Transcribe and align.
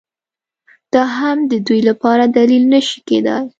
دا 0.93 1.03
هم 1.17 1.37
د 1.51 1.53
دوی 1.67 1.79
لپاره 1.89 2.23
دلیل 2.37 2.63
نه 2.73 2.79
شي 2.87 2.99
کېدای 3.07 3.43